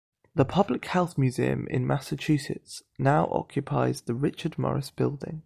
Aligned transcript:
The 0.33 0.45
Public 0.45 0.85
Health 0.85 1.15
Museum 1.15 1.67
in 1.67 1.85
Massachusetts 1.85 2.81
now 2.97 3.27
occupies 3.31 4.01
the 4.01 4.15
Richard 4.15 4.57
Morris 4.57 4.89
Building. 4.89 5.39